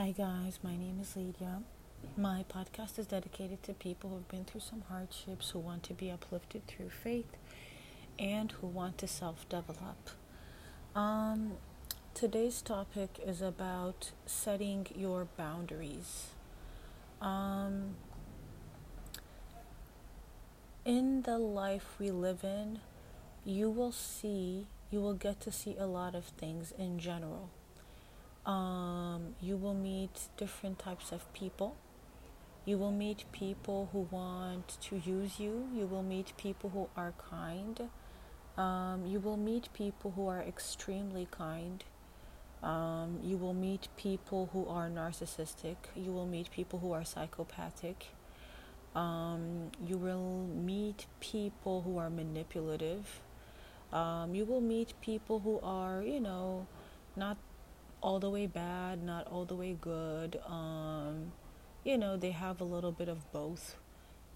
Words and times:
Hi, 0.00 0.12
guys. 0.12 0.60
My 0.62 0.78
name 0.78 0.98
is 0.98 1.14
Lydia. 1.14 1.60
My 2.16 2.42
podcast 2.50 2.98
is 2.98 3.06
dedicated 3.06 3.62
to 3.64 3.74
people 3.74 4.08
who 4.08 4.16
have 4.16 4.28
been 4.28 4.46
through 4.46 4.62
some 4.62 4.84
hardships, 4.88 5.50
who 5.50 5.58
want 5.58 5.82
to 5.82 5.92
be 5.92 6.10
uplifted 6.10 6.66
through 6.66 6.88
faith, 6.88 7.36
and 8.18 8.50
who 8.50 8.66
want 8.66 8.96
to 8.96 9.06
self 9.06 9.46
develop. 9.50 10.08
Um, 10.96 11.58
today's 12.14 12.62
topic 12.62 13.20
is 13.22 13.42
about 13.42 14.12
setting 14.24 14.86
your 14.96 15.26
boundaries. 15.36 16.28
Um, 17.20 17.96
in 20.86 21.24
the 21.24 21.36
life 21.36 21.96
we 21.98 22.10
live 22.10 22.42
in, 22.42 22.78
you 23.44 23.68
will 23.68 23.92
see, 23.92 24.66
you 24.90 25.02
will 25.02 25.12
get 25.12 25.42
to 25.42 25.52
see 25.52 25.76
a 25.78 25.84
lot 25.84 26.14
of 26.14 26.24
things 26.24 26.72
in 26.78 26.98
general 26.98 27.50
um, 28.46 29.34
you 29.40 29.56
will 29.56 29.74
meet 29.74 30.28
different 30.36 30.78
types 30.78 31.12
of 31.12 31.30
people. 31.32 31.76
You 32.64 32.78
will 32.78 32.92
meet 32.92 33.24
people 33.32 33.88
who 33.92 34.08
want 34.10 34.76
to 34.82 34.96
use 34.96 35.40
you. 35.40 35.68
You 35.74 35.86
will 35.86 36.02
meet 36.02 36.32
people 36.36 36.70
who 36.70 36.88
are 36.96 37.14
kind. 37.30 37.88
Um, 38.56 39.06
you 39.06 39.20
will 39.20 39.36
meet 39.36 39.72
people 39.72 40.12
who 40.16 40.28
are 40.28 40.40
extremely 40.40 41.26
kind. 41.30 41.84
Um, 42.62 43.20
you 43.22 43.36
will 43.38 43.54
meet 43.54 43.88
people 43.96 44.50
who 44.52 44.66
are 44.68 44.88
narcissistic. 44.88 45.76
You 45.96 46.12
will 46.12 46.26
meet 46.26 46.50
people 46.50 46.78
who 46.78 46.92
are 46.92 47.04
psychopathic. 47.04 48.08
Um, 48.94 49.70
you 49.86 49.96
will 49.96 50.46
meet 50.46 51.06
people 51.20 51.82
who 51.82 51.96
are 51.96 52.10
manipulative. 52.10 53.20
Um, 53.92 54.34
you 54.34 54.44
will 54.44 54.60
meet 54.60 54.94
people 55.00 55.40
who 55.40 55.60
are, 55.62 56.02
you 56.02 56.20
know, 56.20 56.66
not 57.16 57.36
all 58.02 58.18
the 58.18 58.30
way 58.30 58.46
bad, 58.46 59.02
not 59.02 59.26
all 59.26 59.44
the 59.44 59.54
way 59.54 59.76
good. 59.80 60.40
Um, 60.46 61.32
you 61.84 61.96
know, 61.98 62.16
they 62.16 62.30
have 62.30 62.60
a 62.60 62.64
little 62.64 62.92
bit 62.92 63.08
of 63.08 63.30
both. 63.32 63.76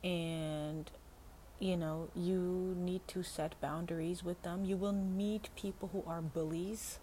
And, 0.03 0.91
you 1.59 1.77
know, 1.77 2.09
you 2.15 2.75
need 2.79 3.07
to 3.09 3.23
set 3.23 3.59
boundaries 3.61 4.23
with 4.23 4.43
them. 4.43 4.65
You 4.65 4.77
will 4.77 4.93
meet 4.93 5.49
people 5.57 5.89
who 5.93 6.05
are 6.07 6.21
bullies 6.21 6.99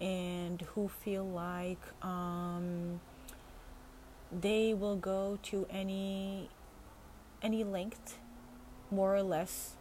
and 0.00 0.62
who 0.74 0.88
feel 0.88 1.24
like 1.24 1.80
um, 2.02 3.00
they 4.32 4.74
will 4.74 4.96
go 4.96 5.38
to 5.44 5.66
any 5.70 6.48
any 7.42 7.64
length, 7.64 8.18
more 8.90 9.14
or 9.14 9.22
less, 9.22 9.76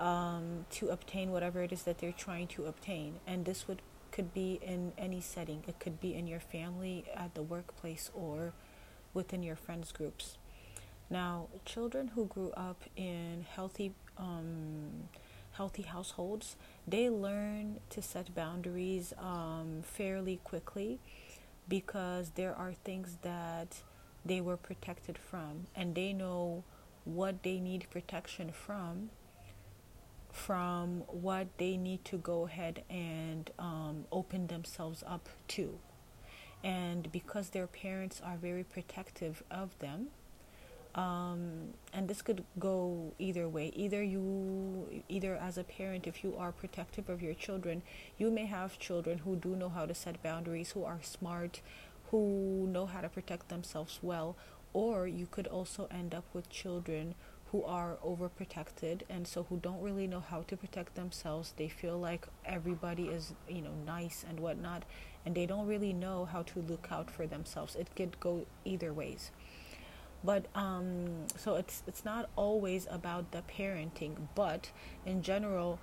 um, 0.00 0.66
to 0.70 0.88
obtain 0.88 1.30
whatever 1.30 1.62
it 1.62 1.70
is 1.70 1.84
that 1.84 1.98
they're 1.98 2.10
trying 2.10 2.48
to 2.48 2.64
obtain. 2.64 3.20
And 3.26 3.44
this 3.44 3.68
would 3.68 3.80
could 4.16 4.32
be 4.32 4.58
in 4.62 4.92
any 4.96 5.20
setting. 5.20 5.62
It 5.68 5.78
could 5.78 6.00
be 6.00 6.14
in 6.14 6.26
your 6.26 6.40
family, 6.40 7.04
at 7.14 7.34
the 7.34 7.42
workplace, 7.42 8.10
or 8.14 8.54
within 9.12 9.42
your 9.42 9.56
friends 9.56 9.92
groups. 9.92 10.38
Now, 11.10 11.48
children 11.66 12.08
who 12.08 12.24
grew 12.24 12.50
up 12.52 12.82
in 12.96 13.44
healthy 13.46 13.92
um, 14.16 15.10
healthy 15.52 15.82
households, 15.82 16.56
they 16.88 17.10
learn 17.10 17.80
to 17.90 18.00
set 18.00 18.34
boundaries 18.34 19.12
um, 19.18 19.82
fairly 19.82 20.40
quickly 20.44 20.98
because 21.68 22.30
there 22.36 22.54
are 22.54 22.72
things 22.72 23.18
that 23.20 23.82
they 24.24 24.40
were 24.40 24.56
protected 24.56 25.18
from, 25.18 25.66
and 25.74 25.94
they 25.94 26.14
know 26.14 26.64
what 27.04 27.42
they 27.42 27.60
need 27.60 27.86
protection 27.90 28.50
from 28.50 29.10
from 30.36 31.02
what 31.08 31.46
they 31.56 31.78
need 31.78 32.04
to 32.04 32.18
go 32.18 32.44
ahead 32.46 32.82
and 32.90 33.50
um, 33.58 34.04
open 34.12 34.46
themselves 34.48 35.02
up 35.06 35.28
to. 35.48 35.78
And 36.62 37.10
because 37.10 37.50
their 37.50 37.66
parents 37.66 38.20
are 38.22 38.36
very 38.36 38.62
protective 38.62 39.42
of 39.50 39.78
them, 39.78 40.08
um, 40.94 41.74
and 41.92 42.06
this 42.08 42.20
could 42.20 42.44
go 42.58 43.12
either 43.18 43.48
way. 43.48 43.72
Either 43.74 44.02
you, 44.02 45.02
either 45.08 45.36
as 45.36 45.56
a 45.56 45.64
parent, 45.64 46.06
if 46.06 46.22
you 46.22 46.36
are 46.36 46.52
protective 46.52 47.08
of 47.08 47.22
your 47.22 47.34
children, 47.34 47.82
you 48.18 48.30
may 48.30 48.46
have 48.46 48.78
children 48.78 49.18
who 49.18 49.36
do 49.36 49.56
know 49.56 49.70
how 49.70 49.86
to 49.86 49.94
set 49.94 50.22
boundaries, 50.22 50.72
who 50.72 50.84
are 50.84 51.00
smart, 51.02 51.60
who 52.10 52.68
know 52.70 52.84
how 52.86 53.00
to 53.00 53.08
protect 53.08 53.48
themselves 53.48 53.98
well, 54.02 54.36
or 54.74 55.06
you 55.06 55.26
could 55.30 55.46
also 55.46 55.88
end 55.90 56.14
up 56.14 56.24
with 56.34 56.50
children 56.50 57.14
who 57.52 57.62
are 57.64 57.96
overprotected 58.04 59.02
and 59.08 59.26
so 59.26 59.44
who 59.44 59.58
don't 59.58 59.80
really 59.80 60.06
know 60.06 60.20
how 60.20 60.42
to 60.42 60.56
protect 60.56 60.94
themselves. 60.94 61.54
They 61.56 61.68
feel 61.68 61.98
like 61.98 62.26
everybody 62.44 63.04
is, 63.04 63.34
you 63.48 63.62
know, 63.62 63.74
nice 63.86 64.24
and 64.28 64.40
whatnot, 64.40 64.84
and 65.24 65.34
they 65.34 65.46
don't 65.46 65.66
really 65.66 65.92
know 65.92 66.24
how 66.24 66.42
to 66.42 66.60
look 66.60 66.88
out 66.90 67.10
for 67.10 67.26
themselves. 67.26 67.76
It 67.76 67.94
could 67.94 68.18
go 68.20 68.46
either 68.64 68.92
ways. 68.92 69.30
But 70.24 70.46
um, 70.54 71.26
so 71.36 71.54
it's 71.54 71.82
it's 71.86 72.04
not 72.04 72.28
always 72.34 72.88
about 72.90 73.30
the 73.30 73.42
parenting, 73.42 74.28
but 74.34 74.70
in 75.04 75.22
general, 75.22 75.78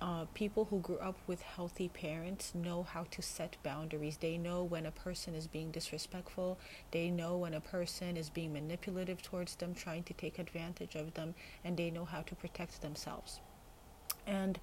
uh, 0.00 0.26
people 0.34 0.66
who 0.66 0.80
grew 0.80 0.98
up 0.98 1.18
with 1.26 1.40
healthy 1.42 1.88
parents 1.88 2.54
know 2.54 2.82
how 2.82 3.04
to 3.10 3.22
set 3.22 3.56
boundaries. 3.62 4.18
They 4.18 4.36
know 4.36 4.62
when 4.62 4.86
a 4.86 4.90
person 4.90 5.34
is 5.34 5.46
being 5.46 5.70
disrespectful. 5.70 6.58
They 6.90 7.10
know 7.10 7.38
when 7.38 7.54
a 7.54 7.60
person 7.60 8.16
is 8.16 8.28
being 8.28 8.52
manipulative 8.52 9.22
towards 9.22 9.54
them, 9.56 9.74
trying 9.74 10.02
to 10.04 10.12
take 10.12 10.38
advantage 10.38 10.94
of 10.94 11.14
them, 11.14 11.34
and 11.64 11.76
they 11.76 11.90
know 11.90 12.04
how 12.04 12.22
to 12.22 12.34
protect 12.34 12.82
themselves. 12.82 13.40
And 14.26 14.58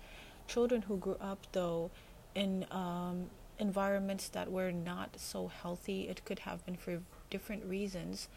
children 0.47 0.83
who 0.83 0.97
grew 0.97 1.17
up, 1.21 1.47
though, 1.53 1.91
in 2.35 2.65
um, 2.71 3.29
environments 3.59 4.29
that 4.29 4.51
were 4.51 4.71
not 4.71 5.17
so 5.17 5.47
healthy, 5.47 6.09
it 6.09 6.25
could 6.25 6.39
have 6.39 6.65
been 6.65 6.75
for 6.75 7.01
different 7.29 7.63
reasons. 7.65 8.27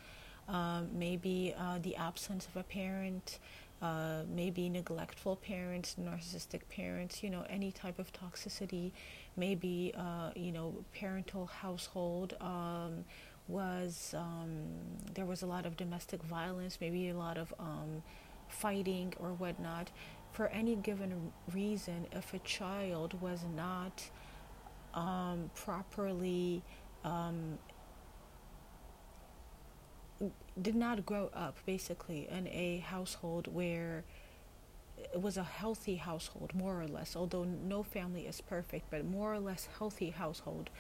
Um, 0.49 0.91
maybe 0.93 1.55
uh, 1.59 1.79
the 1.83 1.97
absence 1.97 2.47
of 2.47 2.57
a 2.57 2.63
parent, 2.63 3.39
uh, 3.85 4.23
maybe 4.35 4.71
neglectful 4.71 5.37
parents, 5.37 5.97
narcissistic 6.01 6.63
parents, 6.71 7.23
you 7.23 7.29
know, 7.29 7.45
any 7.51 7.71
type 7.71 7.99
of 7.99 8.11
toxicity, 8.15 8.93
maybe, 9.37 9.93
uh, 9.95 10.31
you 10.35 10.53
know, 10.53 10.75
parental 10.99 11.45
household 11.45 12.35
um, 12.41 13.05
was, 13.47 14.15
um, 14.17 14.63
there 15.13 15.27
was 15.27 15.43
a 15.43 15.47
lot 15.47 15.67
of 15.67 15.77
domestic 15.77 16.23
violence, 16.23 16.79
maybe 16.81 17.11
a 17.11 17.15
lot 17.15 17.37
of 17.37 17.53
um, 17.59 18.03
fighting 18.49 19.13
or 19.19 19.29
whatnot. 19.35 19.91
For 20.33 20.47
any 20.47 20.77
given 20.77 21.31
reason, 21.53 22.07
if 22.11 22.33
a 22.33 22.39
child 22.39 23.21
was 23.21 23.45
not 23.55 24.03
um, 24.95 25.51
properly 25.55 26.63
um, 27.05 27.59
did 30.61 30.75
not 30.75 31.05
grow 31.05 31.31
up 31.35 31.59
basically 31.67 32.29
in 32.31 32.47
a 32.49 32.79
household 32.79 33.49
where 33.53 34.05
it 35.13 35.21
was 35.21 35.37
a 35.37 35.43
healthy 35.43 35.97
household, 35.97 36.55
more 36.55 36.81
or 36.81 36.87
less, 36.87 37.17
although 37.17 37.45
no 37.45 37.83
family 37.83 38.27
is 38.27 38.41
perfect, 38.41 38.91
but 38.91 39.05
more 39.05 39.35
or 39.35 39.41
less 39.41 39.69
healthy 39.79 40.11
household, 40.11 40.71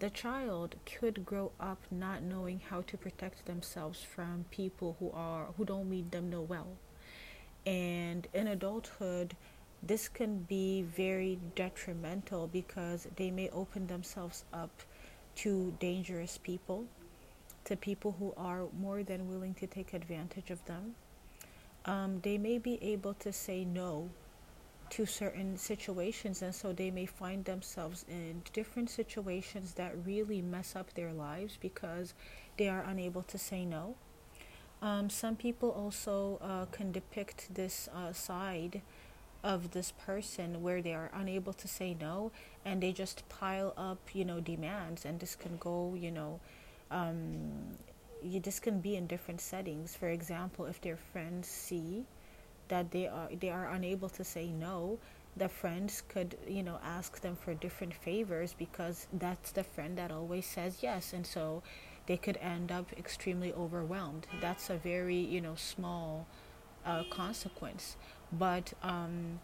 the 0.00 0.10
child 0.10 0.74
could 0.84 1.24
grow 1.24 1.52
up 1.60 1.78
not 1.90 2.22
knowing 2.22 2.60
how 2.68 2.82
to 2.82 2.96
protect 2.96 3.46
themselves 3.46 4.02
from 4.02 4.44
people 4.50 4.96
who 4.98 5.10
are 5.12 5.46
who 5.56 5.64
don't 5.64 5.88
mean 5.88 6.08
them 6.10 6.28
no 6.28 6.40
well. 6.40 6.66
And 7.64 8.26
in 8.34 8.48
adulthood, 8.48 9.36
this 9.80 10.08
can 10.08 10.40
be 10.40 10.82
very 10.82 11.38
detrimental 11.54 12.48
because 12.48 13.06
they 13.16 13.30
may 13.30 13.48
open 13.50 13.86
themselves 13.86 14.44
up 14.52 14.82
to 15.36 15.72
dangerous 15.78 16.38
people 16.38 16.86
to 17.72 17.76
people 17.76 18.14
who 18.18 18.34
are 18.36 18.66
more 18.78 19.02
than 19.02 19.30
willing 19.30 19.54
to 19.54 19.66
take 19.66 19.94
advantage 19.94 20.50
of 20.50 20.62
them. 20.66 20.94
Um, 21.86 22.20
they 22.22 22.36
may 22.36 22.58
be 22.58 22.78
able 22.82 23.14
to 23.14 23.32
say 23.32 23.64
no 23.64 24.10
to 24.90 25.06
certain 25.06 25.56
situations, 25.56 26.42
and 26.42 26.54
so 26.54 26.74
they 26.74 26.90
may 26.90 27.06
find 27.06 27.46
themselves 27.46 28.04
in 28.10 28.42
different 28.52 28.90
situations 28.90 29.72
that 29.74 29.94
really 30.04 30.42
mess 30.42 30.76
up 30.76 30.92
their 30.92 31.14
lives 31.14 31.56
because 31.58 32.12
they 32.58 32.68
are 32.68 32.82
unable 32.82 33.22
to 33.22 33.38
say 33.38 33.64
no. 33.64 33.94
Um, 34.82 35.08
some 35.08 35.34
people 35.34 35.70
also 35.70 36.38
uh, 36.42 36.66
can 36.66 36.92
depict 36.92 37.54
this 37.54 37.88
uh, 37.94 38.12
side 38.12 38.82
of 39.42 39.70
this 39.70 39.92
person 39.92 40.62
where 40.62 40.82
they 40.82 40.92
are 40.92 41.10
unable 41.14 41.54
to 41.54 41.66
say 41.66 41.96
no 41.98 42.32
and 42.66 42.82
they 42.82 42.92
just 42.92 43.26
pile 43.30 43.72
up, 43.78 44.10
you 44.12 44.26
know, 44.26 44.40
demands, 44.40 45.06
and 45.06 45.20
this 45.20 45.34
can 45.34 45.56
go, 45.56 45.96
you 45.98 46.10
know, 46.10 46.38
um, 46.92 47.76
you, 48.22 48.38
this 48.40 48.60
can 48.60 48.80
be 48.80 48.96
in 48.96 49.06
different 49.06 49.40
settings. 49.40 49.96
For 49.96 50.08
example, 50.08 50.66
if 50.66 50.80
their 50.80 50.96
friends 50.96 51.48
see 51.48 52.04
that 52.68 52.90
they 52.90 53.06
are 53.08 53.28
they 53.40 53.50
are 53.50 53.68
unable 53.68 54.08
to 54.10 54.24
say 54.24 54.48
no, 54.48 54.98
the 55.36 55.48
friends 55.48 56.02
could 56.08 56.36
you 56.46 56.62
know 56.62 56.78
ask 56.84 57.20
them 57.20 57.36
for 57.36 57.54
different 57.54 57.94
favors 57.94 58.54
because 58.56 59.06
that's 59.12 59.52
the 59.52 59.64
friend 59.64 59.98
that 59.98 60.12
always 60.12 60.46
says 60.46 60.78
yes, 60.82 61.12
and 61.12 61.26
so 61.26 61.62
they 62.06 62.16
could 62.16 62.36
end 62.38 62.70
up 62.70 62.92
extremely 62.96 63.52
overwhelmed. 63.52 64.26
That's 64.40 64.70
a 64.70 64.76
very 64.76 65.18
you 65.18 65.40
know 65.40 65.54
small 65.56 66.26
uh, 66.86 67.04
consequence, 67.10 67.96
but 68.32 68.72
um, 68.82 69.40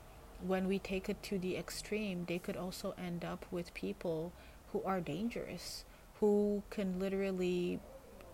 when 0.47 0.69
we 0.69 0.79
take 0.79 1.09
it 1.09 1.23
to 1.25 1.39
the 1.39 1.57
extreme, 1.57 2.27
they 2.29 2.39
could 2.39 2.57
also 2.57 2.95
end 2.97 3.25
up 3.25 3.45
with 3.51 3.75
people 3.75 4.33
who 4.73 4.83
are 4.85 5.01
dangerous 5.01 5.85
who 6.21 6.63
can 6.71 6.99
literally 6.99 7.81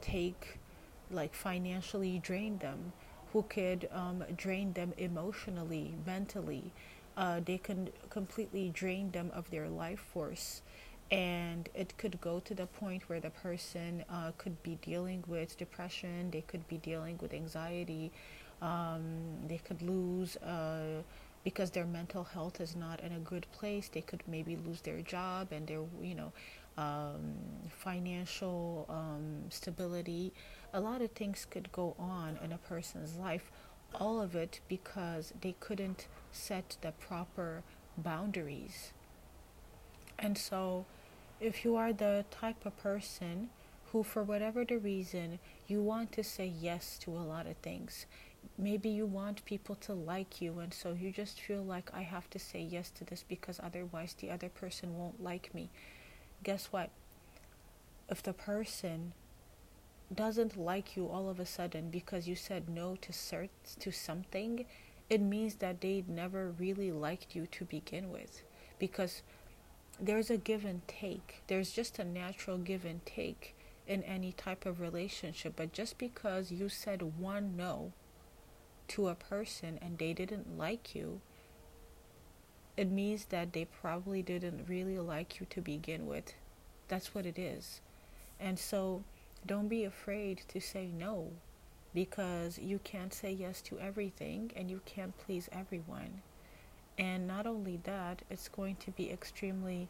take, 0.00 0.58
like, 1.10 1.34
financially 1.34 2.19
drain 2.19 2.58
them, 2.58 2.92
who 3.32 3.42
could 3.42 3.88
um, 3.92 4.25
drain 4.36 4.72
them 4.72 4.92
emotionally, 4.96 5.94
mentally. 6.06 6.72
Uh, 7.16 7.40
they 7.44 7.58
can 7.58 7.88
completely 8.10 8.70
drain 8.70 9.10
them 9.10 9.31
of 9.34 9.50
their 9.50 9.69
life 9.69 10.00
force. 10.00 10.62
And 11.10 11.69
it 11.75 11.96
could 11.98 12.20
go 12.20 12.40
to 12.40 12.54
the 12.54 12.66
point 12.66 13.08
where 13.08 13.20
the 13.20 13.31
person 13.31 14.04
uh, 14.08 14.32
could 14.38 14.62
be 14.62 14.78
dealing 14.82 15.22
with 15.28 15.56
depression, 15.58 16.30
they 16.30 16.40
could 16.40 16.66
be 16.66 16.78
dealing 16.78 17.19
with 17.20 17.34
anxiety, 17.34 18.10
um, 18.62 19.02
they 19.46 19.58
could 19.58 19.82
lose. 19.82 20.37
Uh, 20.38 21.02
because 21.44 21.70
their 21.70 21.84
mental 21.84 22.25
health 22.25 22.58
is 22.60 22.75
not 22.75 23.00
in 23.00 23.12
a 23.12 23.19
good 23.19 23.46
place, 23.52 23.90
they 23.92 24.00
could 24.00 24.22
maybe 24.26 24.56
lose 24.56 24.80
their 24.80 25.02
job 25.02 25.48
and 25.52 25.66
their, 25.66 25.82
you 26.02 26.14
know, 26.14 26.32
um, 26.76 27.35
financial 27.69 28.87
um, 28.88 29.44
stability. 29.50 30.32
A 30.73 30.81
lot 30.81 31.03
of 31.03 31.12
things 31.12 31.47
could 31.49 31.71
go 31.73 31.94
on 31.99 32.38
in 32.43 32.53
a 32.53 32.59
person's 32.59 33.17
life. 33.17 33.50
All 33.94 34.21
of 34.21 34.35
it 34.35 34.61
because 34.69 35.32
they 35.41 35.55
couldn't 35.61 36.09
set 36.32 36.76
the 36.81 36.93
proper 36.93 37.62
boundaries. 37.97 38.93
And 40.19 40.37
so, 40.37 40.87
if 41.41 41.65
you 41.65 41.76
are 41.76 41.93
the 41.93 42.25
type 42.31 42.67
of 42.67 42.76
person 42.76 43.50
who, 43.93 44.03
for 44.03 44.23
whatever 44.23 44.65
the 44.65 44.79
reason, 44.79 45.38
you 45.69 45.81
want 45.82 46.12
to 46.12 46.25
say 46.25 46.47
yes 46.47 46.99
to 47.03 47.11
a 47.11 47.23
lot 47.23 47.47
of 47.47 47.56
things, 47.59 48.06
maybe 48.59 48.88
you 48.88 49.06
want 49.06 49.44
people 49.44 49.75
to 49.76 49.93
like 49.93 50.41
you, 50.41 50.59
and 50.59 50.73
so 50.75 50.93
you 50.93 51.12
just 51.12 51.41
feel 51.41 51.62
like 51.62 51.91
I 51.94 52.03
have 52.03 52.29
to 52.31 52.38
say 52.38 52.61
yes 52.61 52.91
to 52.93 53.05
this 53.05 53.25
because 53.26 53.61
otherwise 53.62 54.15
the 54.19 54.31
other 54.31 54.49
person 54.49 54.97
won't 54.97 55.23
like 55.23 55.55
me 55.55 55.71
guess 56.42 56.66
what? 56.66 56.90
If 58.08 58.22
the 58.22 58.32
person 58.32 59.12
doesn't 60.14 60.56
like 60.56 60.96
you 60.96 61.08
all 61.08 61.28
of 61.28 61.40
a 61.40 61.46
sudden 61.46 61.90
because 61.90 62.28
you 62.28 62.36
said 62.36 62.69
no 62.69 62.96
to 62.96 63.12
cert- 63.12 63.78
to 63.81 63.90
something, 63.90 64.66
it 65.08 65.20
means 65.20 65.56
that 65.56 65.81
they 65.81 66.04
never 66.06 66.50
really 66.50 66.92
liked 66.92 67.34
you 67.34 67.46
to 67.46 67.64
begin 67.64 68.10
with 68.10 68.42
because 68.78 69.22
there's 70.00 70.31
a 70.31 70.36
give 70.36 70.64
and 70.64 70.86
take. 70.88 71.42
There's 71.46 71.72
just 71.72 71.98
a 71.98 72.04
natural 72.04 72.58
give 72.58 72.84
and 72.84 73.04
take 73.06 73.54
in 73.87 74.02
any 74.02 74.32
type 74.32 74.66
of 74.66 74.80
relationship, 74.80 75.54
but 75.56 75.72
just 75.72 75.98
because 75.98 76.50
you 76.50 76.69
said 76.69 77.19
one 77.19 77.56
no 77.56 77.92
to 78.88 79.08
a 79.08 79.14
person 79.14 79.78
and 79.80 79.98
they 79.98 80.12
didn't 80.12 80.58
like 80.58 80.94
you, 80.94 81.20
it 82.76 82.91
means 82.91 83.26
that 83.26 83.53
they 83.53 83.65
probably 83.65 84.23
didn't 84.23 84.69
really 84.69 84.99
like 84.99 85.38
you 85.38 85.47
to 85.50 85.61
begin 85.61 86.06
with. 86.06 86.35
That's 86.88 87.15
what 87.15 87.26
it 87.26 87.38
is. 87.38 87.81
And 88.41 88.59
so 88.59 89.05
don't 89.47 89.69
be 89.69 89.85
afraid 89.85 90.43
to 90.49 90.61
say 90.61 90.91
no 90.97 91.31
because 91.94 92.59
you 92.59 92.81
can't 92.82 93.15
say 93.15 93.31
yes 93.31 93.61
to 93.62 93.79
everything 93.79 94.50
and 94.56 94.71
you 94.71 94.81
can't 94.85 95.17
please 95.17 95.49
everyone. 95.53 96.23
And 96.99 97.26
not 97.26 97.47
only 97.47 97.79
that, 97.85 98.23
it's 98.31 98.49
going 98.49 98.76
to 98.76 98.91
be 98.91 99.11
extremely 99.11 99.88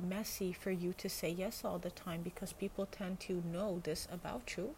messy 0.00 0.52
for 0.52 0.70
you 0.70 0.92
to 0.94 1.08
say 1.08 1.30
yes 1.30 1.62
all 1.64 1.78
the 1.78 1.90
time 1.90 2.22
because 2.22 2.52
people 2.52 2.86
tend 2.86 3.20
to 3.20 3.42
know 3.52 3.80
this 3.84 4.08
about 4.12 4.56
you 4.56 4.74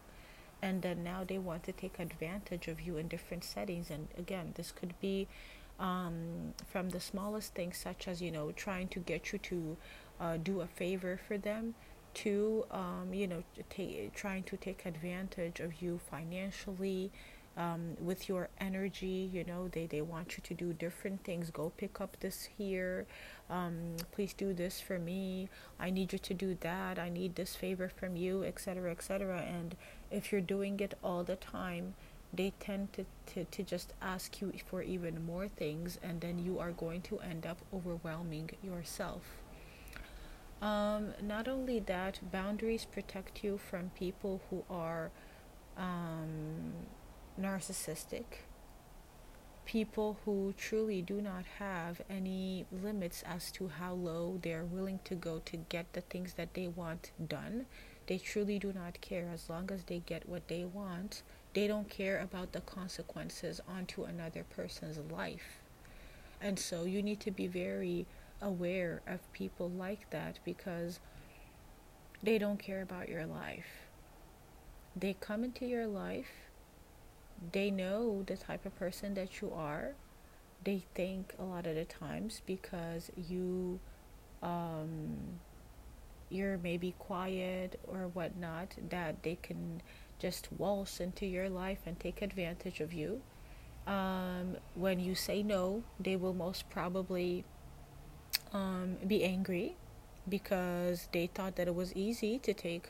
and 0.61 0.81
then 0.81 1.03
now 1.03 1.23
they 1.23 1.37
want 1.37 1.63
to 1.63 1.71
take 1.71 1.99
advantage 1.99 2.67
of 2.67 2.81
you 2.81 2.97
in 2.97 3.07
different 3.07 3.43
settings 3.43 3.89
and 3.89 4.07
again 4.17 4.53
this 4.55 4.71
could 4.71 4.93
be 4.99 5.27
um, 5.79 6.53
from 6.65 6.89
the 6.89 6.99
smallest 6.99 7.53
things, 7.53 7.77
such 7.77 8.07
as 8.07 8.21
you 8.21 8.31
know 8.31 8.51
trying 8.51 8.87
to 8.89 8.99
get 8.99 9.31
you 9.31 9.39
to 9.39 9.77
uh, 10.19 10.37
do 10.37 10.61
a 10.61 10.67
favor 10.67 11.19
for 11.27 11.37
them, 11.37 11.75
to 12.15 12.65
um, 12.71 13.13
you 13.13 13.27
know 13.27 13.43
take, 13.69 14.13
trying 14.13 14.43
to 14.43 14.57
take 14.57 14.85
advantage 14.85 15.59
of 15.59 15.81
you 15.81 15.99
financially. 16.09 17.11
Um, 17.55 17.97
with 17.99 18.29
your 18.29 18.49
energy, 18.61 19.31
you 19.33 19.43
know, 19.43 19.67
they, 19.67 19.87
they 19.87 20.01
want 20.01 20.37
you 20.37 20.43
to 20.43 20.53
do 20.53 20.73
different 20.73 21.23
things. 21.23 21.49
Go 21.49 21.71
pick 21.75 21.99
up 21.99 22.15
this 22.19 22.47
here. 22.55 23.07
Um, 23.49 23.95
please 24.11 24.33
do 24.33 24.53
this 24.53 24.79
for 24.79 24.99
me. 24.99 25.49
I 25.79 25.89
need 25.89 26.13
you 26.13 26.19
to 26.19 26.35
do 26.35 26.55
that. 26.59 26.99
I 26.99 27.09
need 27.09 27.33
this 27.35 27.55
favor 27.55 27.89
from 27.89 28.15
you, 28.15 28.43
etc., 28.43 28.91
etc. 28.91 29.41
And 29.41 29.75
if 30.11 30.31
you're 30.31 30.39
doing 30.39 30.79
it 30.79 30.93
all 31.03 31.23
the 31.23 31.35
time, 31.35 31.95
they 32.37 32.53
tend 32.59 32.93
to, 32.93 33.05
to, 33.25 33.43
to 33.45 33.63
just 33.63 33.93
ask 34.01 34.39
you 34.41 34.53
for 34.65 34.81
even 34.81 35.25
more 35.25 35.47
things 35.47 35.99
and 36.01 36.21
then 36.21 36.39
you 36.39 36.59
are 36.59 36.71
going 36.71 37.01
to 37.01 37.19
end 37.19 37.45
up 37.45 37.57
overwhelming 37.73 38.49
yourself. 38.63 39.23
Um, 40.61 41.13
not 41.21 41.47
only 41.47 41.79
that 41.81 42.19
boundaries 42.31 42.85
protect 42.85 43.43
you 43.43 43.57
from 43.57 43.91
people 43.91 44.41
who 44.49 44.63
are 44.69 45.11
um, 45.77 46.73
narcissistic 47.39 48.23
people 49.67 50.17
who 50.23 50.53
truly 50.57 51.01
do 51.01 51.21
not 51.21 51.43
have 51.59 52.01
any 52.09 52.65
limits 52.71 53.21
as 53.27 53.51
to 53.51 53.67
how 53.67 53.93
low 53.93 54.39
they're 54.41 54.63
willing 54.63 54.97
to 55.03 55.13
go 55.13 55.39
to 55.39 55.57
get 55.57 55.91
the 55.91 55.99
things 55.99 56.33
that 56.35 56.53
they 56.53 56.69
want 56.69 57.11
done. 57.27 57.65
They 58.07 58.17
truly 58.17 58.59
do 58.59 58.71
not 58.71 59.01
care 59.01 59.29
as 59.31 59.49
long 59.49 59.69
as 59.69 59.83
they 59.83 59.99
get 59.99 60.27
what 60.27 60.47
they 60.47 60.63
want 60.63 61.21
they 61.57 61.65
don't 61.65 61.89
care 61.89 62.19
about 62.19 62.51
the 62.51 62.61
consequences 62.61 63.59
onto 63.67 64.03
another 64.03 64.43
person's 64.43 64.99
life. 65.11 65.57
And 66.39 66.59
so 66.59 66.83
you 66.83 67.01
need 67.01 67.19
to 67.21 67.31
be 67.31 67.47
very 67.47 68.05
aware 68.39 69.01
of 69.07 69.33
people 69.33 69.67
like 69.67 70.07
that 70.11 70.37
because 70.45 70.99
they 72.21 72.37
don't 72.37 72.59
care 72.59 72.83
about 72.83 73.09
your 73.09 73.25
life. 73.25 73.87
They 74.95 75.15
come 75.19 75.43
into 75.43 75.65
your 75.65 75.87
life, 75.87 76.29
they 77.51 77.71
know 77.71 78.21
the 78.27 78.37
type 78.37 78.63
of 78.67 78.77
person 78.77 79.15
that 79.15 79.41
you 79.41 79.51
are. 79.51 79.95
They 80.63 80.83
think 80.93 81.33
a 81.39 81.43
lot 81.43 81.65
of 81.65 81.73
the 81.73 81.85
times 81.85 82.43
because 82.45 83.11
you 83.27 83.79
um, 84.43 85.39
you're 86.29 86.59
maybe 86.59 86.93
quiet 86.99 87.79
or 87.87 88.09
whatnot 88.13 88.75
that 88.89 89.23
they 89.23 89.39
can 89.41 89.81
just 90.19 90.49
waltz 90.57 90.99
into 90.99 91.25
your 91.25 91.49
life 91.49 91.79
and 91.85 91.99
take 91.99 92.21
advantage 92.21 92.79
of 92.79 92.93
you. 92.93 93.21
Um, 93.85 94.57
when 94.75 94.99
you 94.99 95.15
say 95.15 95.43
no, 95.43 95.83
they 95.99 96.15
will 96.15 96.33
most 96.33 96.69
probably 96.69 97.45
um, 98.51 98.97
be 99.05 99.23
angry 99.23 99.75
because 100.27 101.07
they 101.13 101.27
thought 101.27 101.55
that 101.55 101.67
it 101.67 101.75
was 101.75 101.93
easy 101.95 102.37
to 102.39 102.53
take 102.53 102.89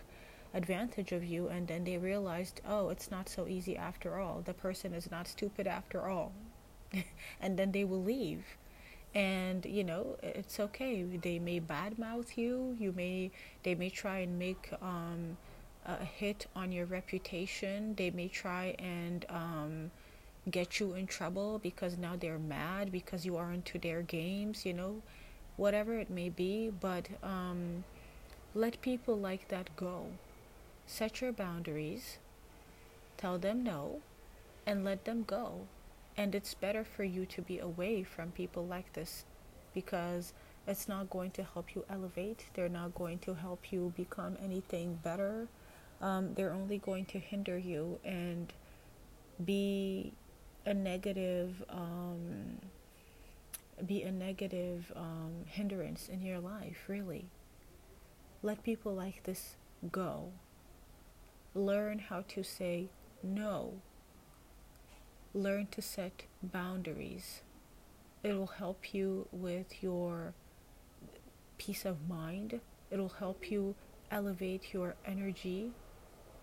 advantage 0.54 1.12
of 1.12 1.24
you, 1.24 1.48
and 1.48 1.68
then 1.68 1.84
they 1.84 1.98
realized, 1.98 2.62
oh, 2.68 2.90
it's 2.90 3.12
not 3.12 3.30
so 3.30 3.48
easy 3.48 3.78
after 3.78 4.18
all. 4.18 4.42
The 4.44 4.54
person 4.54 4.94
is 4.94 5.12
not 5.12 5.28
stupid 5.28 5.68
after 5.68 6.08
all. 6.08 6.32
and 7.42 7.58
then 7.58 7.72
they 7.72 7.84
will 7.84 8.04
leave. 8.04 8.44
And 9.14 9.66
you 9.66 9.84
know 9.84 10.18
it's 10.22 10.60
okay. 10.60 11.02
They 11.04 11.40
may 11.40 11.60
badmouth 11.60 12.38
you. 12.38 12.76
You 12.78 12.92
may 12.92 13.32
they 13.64 13.74
may 13.74 13.90
try 13.90 14.20
and 14.20 14.38
make 14.38 14.70
um, 14.82 15.38
a 15.88 16.04
hit 16.04 16.48
on 16.56 16.72
your 16.72 16.86
reputation. 16.86 17.96
They 17.96 18.12
may 18.12 18.28
try 18.28 18.76
and 18.78 19.26
um, 19.30 19.92
get 20.52 20.80
you 20.80 20.94
in 20.94 21.08
trouble 21.08 21.60
because 21.60 21.98
now 21.98 22.16
they're 22.20 22.38
mad 22.38 22.92
because 22.92 23.26
you 23.26 23.38
aren't 23.38 23.68
into 23.68 23.80
their 23.80 24.02
games, 24.02 24.66
you 24.66 24.74
know, 24.74 25.02
whatever 25.56 25.98
it 25.98 26.10
may 26.10 26.30
be. 26.30 26.70
But 26.70 27.08
um, 27.24 27.86
let 28.54 28.82
people 28.82 29.18
like 29.18 29.48
that 29.48 29.76
go. 29.76 30.08
Set 30.86 31.22
your 31.22 31.32
boundaries, 31.32 32.18
tell 33.18 33.38
them 33.38 33.64
no, 33.64 34.02
and 34.66 34.84
let 34.84 35.06
them 35.06 35.24
go. 35.26 35.62
And 36.18 36.34
it's 36.34 36.54
better 36.54 36.84
for 36.84 37.04
you 37.04 37.26
to 37.28 37.42
be 37.42 37.60
away 37.60 38.04
from 38.04 38.32
people 38.32 38.66
like 38.66 38.92
this 38.94 39.24
because 39.74 40.34
it's 40.66 40.88
not 40.88 41.10
going 41.10 41.32
to 41.32 41.44
help 41.44 41.76
you 41.76 41.86
elevate. 41.90 42.46
They're 42.54 42.70
not 42.70 42.96
going 42.96 43.20
to 43.20 43.36
help 43.36 43.72
you 43.72 43.94
become 43.96 44.38
anything 44.42 45.00
better 45.04 45.48
um, 46.02 46.34
they're 46.36 46.54
only 46.54 46.78
going 46.78 47.06
to 47.06 47.20
hinder 47.20 47.58
you 47.58 48.00
and 48.04 48.54
be 49.44 50.14
a 50.66 50.74
negative 50.74 51.64
um, 51.70 52.60
be 53.86 54.02
a 54.04 54.12
negative 54.12 54.92
um, 54.96 55.32
hindrance 55.46 56.10
in 56.10 56.22
your 56.22 56.40
life 56.40 56.78
really. 56.88 57.26
Let 58.44 58.64
people 58.64 58.94
like 58.94 59.24
this 59.24 59.56
go. 59.92 60.32
Learn 61.56 62.00
how 62.00 62.24
to 62.30 62.44
say 62.44 62.90
no. 63.24 63.82
Learn 65.34 65.68
to 65.72 65.82
set 65.82 66.24
boundaries. 66.42 67.42
It 68.24 68.34
will 68.34 68.48
help 68.48 68.94
you 68.94 69.28
with 69.32 69.82
your 69.82 70.34
peace 71.58 71.86
of 71.86 72.08
mind. 72.08 72.60
It 72.92 72.98
will 72.98 73.10
help 73.20 73.52
you 73.52 73.76
elevate 74.12 74.74
your 74.74 74.96
energy 75.06 75.72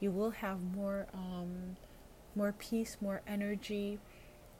you 0.04 0.10
will 0.10 0.32
have 0.32 0.62
more 0.62 1.06
um, 1.14 1.76
more 2.36 2.52
peace, 2.52 2.98
more 3.00 3.22
energy 3.26 3.98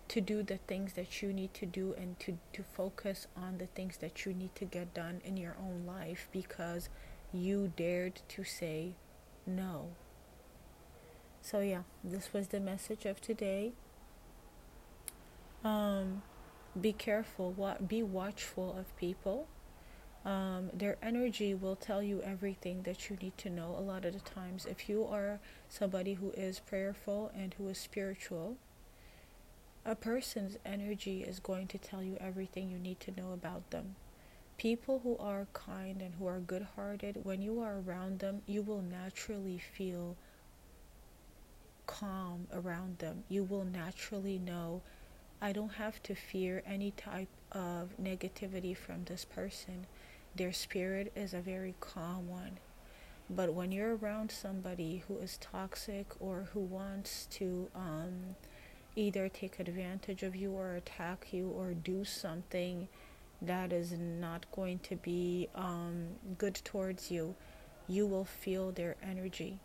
to 0.09 0.21
do 0.21 0.43
the 0.43 0.57
things 0.57 0.95
that 0.95 1.21
you 1.21 1.35
need 1.35 1.53
to 1.53 1.67
do 1.67 1.95
and 1.99 2.19
to, 2.21 2.39
to 2.55 2.63
focus 2.63 3.27
on 3.37 3.59
the 3.59 3.67
things 3.67 3.99
that 3.99 4.25
you 4.25 4.33
need 4.33 4.55
to 4.55 4.65
get 4.65 4.95
done 4.95 5.21
in 5.23 5.37
your 5.37 5.55
own 5.61 5.85
life 5.87 6.29
because 6.33 6.89
you 7.33 7.73
dared 7.77 8.23
to 8.29 8.43
say 8.43 8.95
no. 9.47 9.89
So, 11.43 11.61
yeah, 11.61 11.83
this 12.03 12.33
was 12.33 12.49
the 12.49 12.61
message 12.61 13.05
of 13.05 13.21
today. 13.21 13.73
Um, 15.63 16.23
be 16.81 16.93
careful, 16.93 17.53
what, 17.53 17.87
be 17.87 18.03
watchful 18.03 18.75
of 18.79 18.97
people. 18.97 19.47
Um, 20.25 20.71
their 20.73 20.97
energy 21.03 21.55
will 21.55 21.77
tell 21.77 22.03
you 22.03 22.23
everything 22.23 22.83
that 22.85 23.11
you 23.11 23.17
need 23.21 23.37
to 23.39 23.51
know 23.51 23.77
a 23.77 23.83
lot 23.83 24.07
of 24.07 24.15
the 24.15 24.21
times. 24.21 24.65
If 24.65 24.89
you 24.89 25.05
are 25.05 25.39
somebody 25.69 26.15
who 26.15 26.31
is 26.31 26.61
prayerful 26.61 27.31
and 27.37 27.53
who 27.55 27.69
is 27.69 27.77
spiritual, 27.77 28.57
a 29.85 29.95
person's 29.95 30.57
energy 30.65 31.23
is 31.23 31.41
going 31.41 31.67
to 31.69 31.79
tell 31.79 32.03
you 32.03 32.17
everything 32.19 32.71
you 32.71 32.79
need 32.79 33.01
to 33.01 33.13
know 33.13 33.33
about 33.33 33.71
them. 33.71 33.97
People 34.57 35.01
who 35.03 35.19
are 35.19 35.47
kind 35.53 36.01
and 36.01 36.15
who 36.15 36.27
are 36.27 36.39
good 36.39 36.67
hearted, 36.75 37.25
when 37.25 37.43
you 37.43 37.61
are 37.61 37.81
around 37.81 38.21
them, 38.21 38.41
you 38.47 38.63
will 38.63 38.81
naturally 38.81 39.59
feel 39.59 40.17
calm 41.87 42.47
around 42.51 42.99
them. 42.99 43.25
You 43.29 43.45
will 43.45 43.65
naturally 43.65 44.39
know 44.39 44.81
I 45.43 45.53
don't 45.53 45.75
have 45.75 46.03
to 46.05 46.15
fear 46.15 46.63
any 46.65 46.93
type 46.93 47.29
of 47.53 47.91
negativity 48.01 48.75
from 48.75 49.05
this 49.05 49.27
person. 49.27 49.87
Their 50.37 50.53
spirit 50.53 51.13
is 51.15 51.33
a 51.33 51.41
very 51.41 51.75
calm 51.81 52.29
one. 52.29 52.59
But 53.31 53.55
when 53.55 53.73
you're 53.73 53.97
around 53.97 54.31
somebody 54.31 55.05
who 55.07 55.19
is 55.19 55.39
toxic 55.39 56.07
or 56.21 56.49
who 56.53 56.61
wants 56.61 57.27
to 57.33 57.69
um, 57.75 58.37
either 58.97 59.29
take 59.29 59.59
advantage 59.61 60.23
of 60.23 60.37
you 60.37 60.53
or 60.53 60.75
attack 60.75 61.29
you 61.33 61.49
or 61.49 61.73
do 61.73 62.05
something 62.05 62.89
that 63.41 63.73
is 63.73 63.93
not 63.93 64.47
going 64.53 64.79
to 64.81 64.97
be 64.97 65.49
um, 65.55 66.07
good 66.37 66.55
towards 66.65 67.11
you, 67.11 67.35
you 67.89 68.07
will 68.07 68.25
feel 68.25 68.73
their 68.73 68.97
energy. 69.03 69.59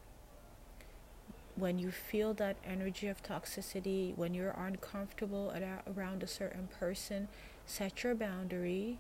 When 1.56 1.80
you 1.80 1.92
feel 1.92 2.34
that 2.36 2.58
energy 2.64 3.08
of 3.08 3.22
toxicity, 3.22 4.16
when 4.16 4.34
you're 4.34 4.56
uncomfortable 4.58 5.54
around 5.88 6.24
a 6.24 6.28
certain 6.28 6.70
person, 6.80 7.28
set 7.66 8.04
your 8.04 8.16
boundary, 8.16 9.00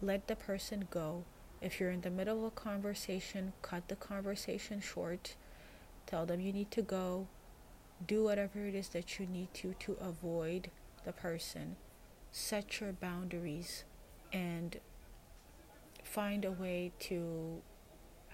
let 0.00 0.28
the 0.28 0.36
person 0.36 0.88
go. 0.90 1.24
If 1.60 1.80
you're 1.80 1.90
in 1.90 2.02
the 2.02 2.10
middle 2.10 2.38
of 2.38 2.44
a 2.44 2.50
conversation, 2.50 3.52
cut 3.62 3.88
the 3.88 3.96
conversation 3.96 4.80
short. 4.80 5.36
Tell 6.06 6.26
them 6.26 6.40
you 6.40 6.52
need 6.52 6.70
to 6.72 6.82
go. 6.82 7.28
Do 8.06 8.24
whatever 8.24 8.66
it 8.66 8.74
is 8.74 8.88
that 8.90 9.18
you 9.18 9.26
need 9.26 9.54
to 9.54 9.74
to 9.80 9.96
avoid 10.00 10.70
the 11.04 11.12
person 11.12 11.76
set 12.36 12.80
your 12.80 12.92
boundaries 12.92 13.84
and 14.30 14.78
find 16.04 16.44
a 16.44 16.52
way 16.52 16.92
to 16.98 17.62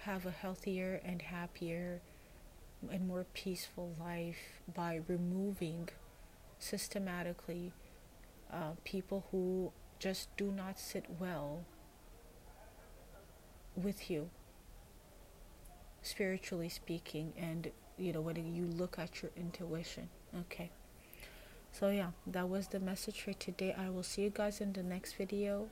have 0.01 0.27
a 0.27 0.31
healthier 0.33 1.01
and 1.05 1.23
happier 1.23 2.01
and 2.91 3.07
more 3.07 3.25
peaceful 3.33 3.95
life 4.01 4.61
by 4.75 5.01
removing 5.07 5.89
systematically 6.59 7.73
uh, 8.53 8.73
people 8.83 9.25
who 9.31 9.71
just 10.03 10.37
do 10.37 10.51
not 10.51 10.81
sit 10.81 11.05
well 11.21 11.61
with 13.77 14.11
you 14.11 14.29
spiritually 16.03 16.69
speaking 16.69 17.33
and 17.39 17.71
you 17.97 18.13
know 18.13 18.21
when 18.21 18.53
you 18.53 18.67
look 18.67 18.99
at 18.99 19.23
your 19.23 19.31
intuition 19.37 20.09
okay? 20.41 20.71
So 21.71 21.91
yeah 21.91 22.11
that 22.27 22.49
was 22.49 22.67
the 22.67 22.81
message 22.81 23.21
for 23.21 23.33
today. 23.33 23.75
I 23.79 23.91
will 23.91 24.03
see 24.03 24.23
you 24.23 24.31
guys 24.31 24.61
in 24.61 24.73
the 24.73 24.83
next 24.83 25.13
video. 25.15 25.69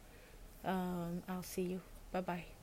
Um, 0.64 1.22
i'll 1.28 1.42
see 1.42 1.62
you. 1.62 1.80
Bye 2.12 2.20
bye 2.20 2.59